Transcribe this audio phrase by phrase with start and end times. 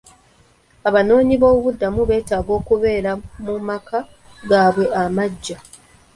[0.87, 3.11] Abanoonyi b'obubuddamu beetaaga okubeera
[3.45, 3.99] mu maka
[4.49, 5.57] gaabwe amagya.